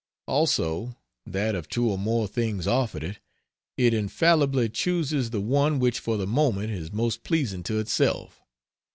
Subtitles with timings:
[0.25, 0.97] Also,
[1.27, 3.19] that of two or more things offered it,
[3.77, 8.41] it infallibly chooses the one which for the moment is most pleasing to ITSELF.